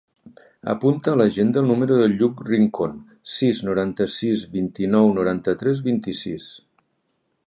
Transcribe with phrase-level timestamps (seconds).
[0.71, 2.95] Apunta a l'agenda el número del Lluc Rincon:
[3.35, 6.49] sis, noranta-sis, vint-i-nou, noranta-tres, vint-i-sis.